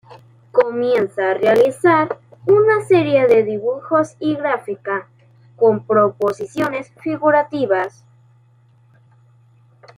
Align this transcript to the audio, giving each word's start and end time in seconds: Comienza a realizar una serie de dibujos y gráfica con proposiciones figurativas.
Comienza 0.51 1.29
a 1.29 1.33
realizar 1.35 2.17
una 2.47 2.83
serie 2.87 3.27
de 3.27 3.43
dibujos 3.43 4.15
y 4.19 4.33
gráfica 4.35 5.07
con 5.55 5.85
proposiciones 5.85 6.91
figurativas. 7.03 8.03